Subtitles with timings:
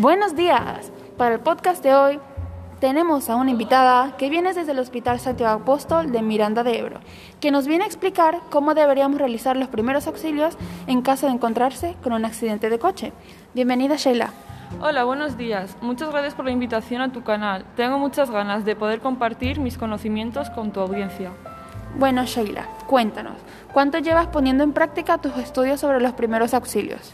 [0.00, 0.92] Buenos días.
[1.16, 2.20] Para el podcast de hoy
[2.78, 7.00] tenemos a una invitada que viene desde el Hospital Santiago Apóstol de Miranda de Ebro,
[7.40, 10.56] que nos viene a explicar cómo deberíamos realizar los primeros auxilios
[10.86, 13.12] en caso de encontrarse con un accidente de coche.
[13.54, 14.30] Bienvenida Sheila.
[14.80, 15.76] Hola, buenos días.
[15.80, 17.64] Muchas gracias por la invitación a tu canal.
[17.74, 21.32] Tengo muchas ganas de poder compartir mis conocimientos con tu audiencia.
[21.96, 23.34] Bueno, Sheila, cuéntanos,
[23.72, 27.12] ¿cuánto llevas poniendo en práctica tus estudios sobre los primeros auxilios?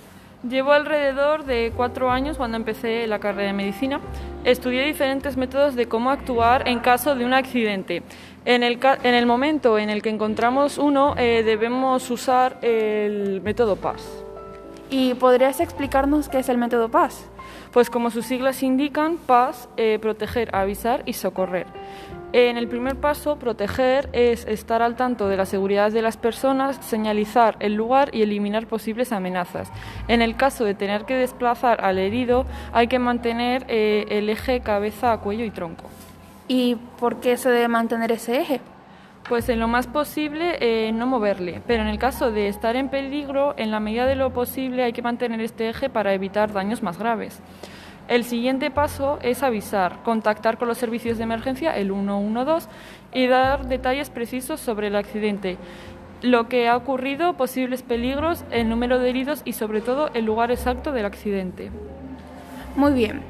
[0.48, 4.00] Llevo alrededor de cuatro años cuando empecé la carrera de medicina.
[4.44, 8.02] Estudié diferentes métodos de cómo actuar en caso de un accidente.
[8.44, 13.76] En el, en el momento en el que encontramos uno, eh, debemos usar el método
[13.76, 14.02] PAS.
[14.90, 17.26] ¿Y podrías explicarnos qué es el método PAS?
[17.72, 21.66] Pues como sus siglas indican, PAS, eh, proteger, avisar y socorrer.
[22.36, 26.84] En el primer paso, proteger es estar al tanto de la seguridad de las personas,
[26.84, 29.70] señalizar el lugar y eliminar posibles amenazas.
[30.08, 34.58] En el caso de tener que desplazar al herido, hay que mantener eh, el eje
[34.62, 35.84] cabeza, cuello y tronco.
[36.48, 38.60] ¿Y por qué se debe mantener ese eje?
[39.28, 42.88] Pues en lo más posible eh, no moverle, pero en el caso de estar en
[42.88, 46.82] peligro, en la medida de lo posible hay que mantener este eje para evitar daños
[46.82, 47.40] más graves.
[48.06, 52.68] El siguiente paso es avisar, contactar con los servicios de emergencia, el 112,
[53.12, 55.56] y dar detalles precisos sobre el accidente,
[56.20, 60.50] lo que ha ocurrido, posibles peligros, el número de heridos y sobre todo el lugar
[60.50, 61.70] exacto del accidente.
[62.76, 63.22] Muy bien.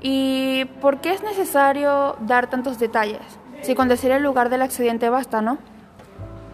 [0.00, 3.20] ¿Y por qué es necesario dar tantos detalles?
[3.62, 5.58] Si con decir el lugar del accidente basta, ¿no?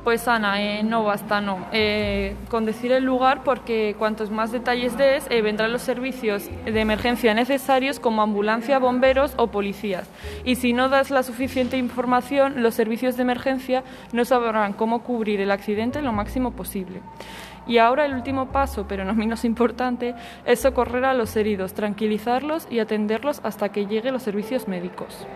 [0.06, 1.66] Pues Ana, eh, no basta, no.
[1.72, 6.80] Eh, con decir el lugar, porque cuantos más detalles des, eh, vendrán los servicios de
[6.80, 10.08] emergencia necesarios como ambulancia, bomberos o policías.
[10.44, 13.82] Y si no das la suficiente información, los servicios de emergencia
[14.12, 17.00] no sabrán cómo cubrir el accidente lo máximo posible.
[17.66, 20.14] Y ahora el último paso, pero no menos importante,
[20.44, 25.26] es socorrer a los heridos, tranquilizarlos y atenderlos hasta que lleguen los servicios médicos.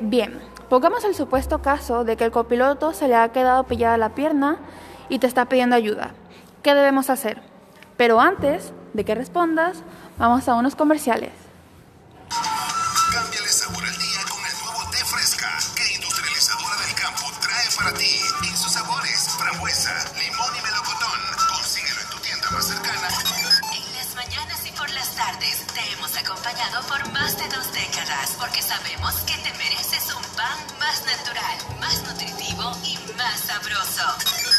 [0.00, 4.14] Bien, Pongamos el supuesto caso de que el copiloto se le ha quedado pillada la
[4.14, 4.58] pierna
[5.08, 6.14] y te está pidiendo ayuda.
[6.62, 7.42] ¿Qué debemos hacer?
[7.96, 9.82] Pero antes de que respondas,
[10.16, 11.32] vamos a unos comerciales.
[12.30, 17.92] Cámbiale sabor al día con el nuevo té fresca que Industrializadora del Campo trae para
[17.98, 18.14] ti.
[18.46, 19.90] En sus sabores, frambuesa,
[20.22, 21.18] limón y melocotón.
[21.50, 23.08] Consíguelo en tu tienda más cercana.
[23.74, 28.36] En las mañanas y por las tardes te hemos acompañado por más de dos décadas
[28.38, 28.99] porque sabemos
[32.60, 32.62] y
[33.16, 34.04] más sabroso.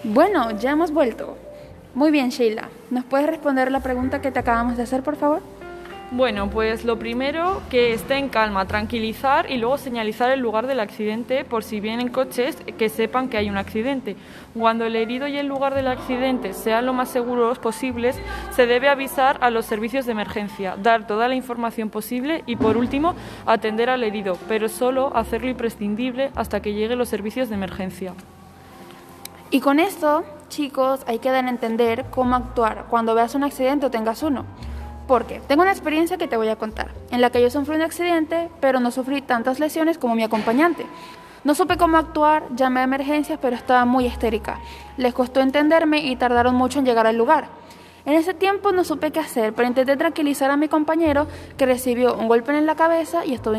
[0.03, 1.37] Bueno, ya hemos vuelto.
[1.93, 2.67] Muy bien, Sheila.
[2.89, 5.41] ¿Nos puedes responder la pregunta que te acabamos de hacer, por favor?
[6.11, 10.79] Bueno, pues lo primero, que esté en calma, tranquilizar y luego señalizar el lugar del
[10.79, 14.15] accidente por si vienen coches que sepan que hay un accidente.
[14.53, 18.19] Cuando el herido y el lugar del accidente sean lo más seguros posibles,
[18.51, 22.77] se debe avisar a los servicios de emergencia, dar toda la información posible y por
[22.77, 23.15] último
[23.47, 28.13] atender al herido, pero solo hacerlo imprescindible hasta que lleguen los servicios de emergencia.
[29.49, 34.21] Y con esto, chicos, hay que entender cómo actuar cuando veas un accidente o tengas
[34.21, 34.45] uno.
[35.07, 37.83] Porque tengo una experiencia que te voy a contar, en la que yo sufrí un
[37.83, 40.85] accidente, pero no sufrí tantas lesiones como mi acompañante.
[41.43, 44.59] No supe cómo actuar, llamé a emergencias, pero estaba muy histérica.
[44.97, 47.49] Les costó entenderme y tardaron mucho en llegar al lugar.
[48.05, 51.27] En ese tiempo no supe qué hacer, pero intenté tranquilizar a mi compañero
[51.57, 53.55] que recibió un golpe en la cabeza y estuvo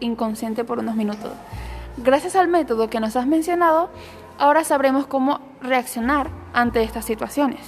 [0.00, 1.32] inconsciente por unos minutos.
[1.96, 3.88] Gracias al método que nos has mencionado,
[4.38, 7.60] ahora sabremos cómo reaccionar ante estas situaciones.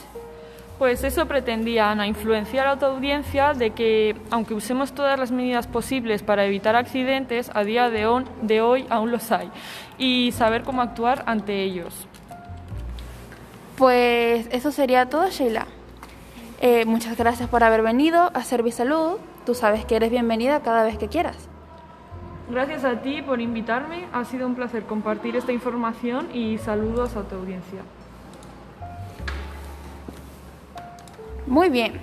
[0.78, 5.66] Pues eso pretendía Ana, influenciar a tu audiencia de que, aunque usemos todas las medidas
[5.66, 9.50] posibles para evitar accidentes, a día de, hoy aún los hay,
[9.96, 12.06] y saber cómo actuar ante ellos.
[13.78, 15.66] Pues eso sería todo, Sheila.
[16.60, 19.18] Eh, muchas gracias por haber venido a Servisalud.
[19.46, 21.48] Tú sabes que eres bienvenida cada vez que quieras.
[22.50, 24.06] Gracias a ti por invitarme.
[24.12, 27.80] Ha sido un placer compartir esta información y saludos a tu audiencia.
[31.46, 32.00] Muy bien.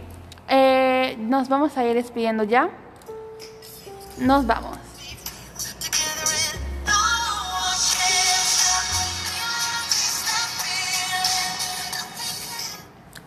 [0.47, 2.69] Eh, nos vamos a ir despidiendo ya.
[4.17, 4.77] Nos vamos.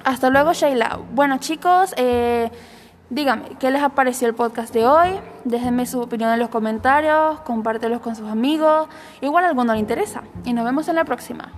[0.05, 1.01] Hasta luego, Sheila.
[1.13, 2.51] Bueno, chicos, eh,
[3.11, 5.19] díganme, ¿qué les ha parecido el podcast de hoy?
[5.45, 8.89] Déjenme su opinión en los comentarios, compártelos con sus amigos.
[9.21, 10.23] Igual a alguno le interesa.
[10.45, 11.51] Y nos vemos en la próxima.